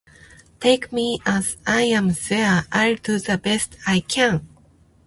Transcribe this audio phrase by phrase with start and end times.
[0.59, 4.47] Take me as I am swear I'll do the best I can